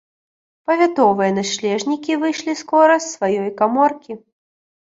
[0.69, 4.19] Павятовыя начлежнікі выйшлі скора з сваёй каморкі.